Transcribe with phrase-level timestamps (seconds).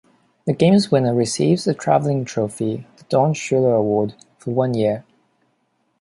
[0.47, 5.03] The game's winner receives a traveling trophy, the "Don Shula Award," for one year.